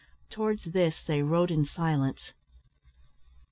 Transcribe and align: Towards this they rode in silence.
Towards 0.31 0.63
this 0.63 1.03
they 1.05 1.21
rode 1.21 1.51
in 1.51 1.63
silence. 1.63 2.33